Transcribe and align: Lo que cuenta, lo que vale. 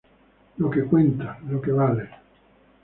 Lo 0.57 0.67
que 0.71 0.83
cuenta, 0.85 1.37
lo 1.47 1.61
que 1.61 1.71
vale. 1.71 2.09